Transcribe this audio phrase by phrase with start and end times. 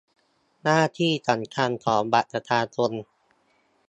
[0.63, 2.91] หน้าที่สำคัญของบัตรประชาชน